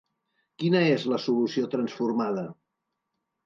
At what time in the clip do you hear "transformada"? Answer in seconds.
1.77-2.51